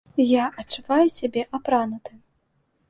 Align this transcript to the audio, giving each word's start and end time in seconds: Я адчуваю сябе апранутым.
Я 0.21 0.45
адчуваю 0.63 1.05
сябе 1.19 1.47
апранутым. 1.59 2.17